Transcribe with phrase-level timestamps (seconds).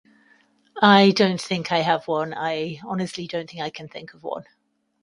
[0.81, 4.45] I don't think I have one, I honestly don't think I can think of one.